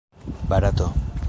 barato 0.49 0.91